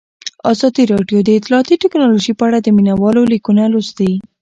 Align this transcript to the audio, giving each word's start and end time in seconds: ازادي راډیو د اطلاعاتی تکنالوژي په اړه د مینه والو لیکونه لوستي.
ازادي 0.53 0.83
راډیو 0.93 1.19
د 1.23 1.29
اطلاعاتی 1.39 1.75
تکنالوژي 1.83 2.33
په 2.35 2.43
اړه 2.47 2.57
د 2.61 2.67
مینه 2.75 2.93
والو 3.01 3.21
لیکونه 3.33 3.63
لوستي. 3.73 4.11